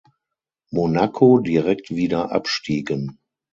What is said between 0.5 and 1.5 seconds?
Monaco